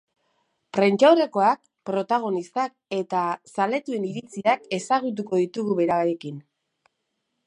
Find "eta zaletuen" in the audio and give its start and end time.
2.99-4.09